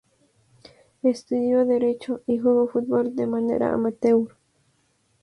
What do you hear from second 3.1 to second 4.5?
de manera "amateur".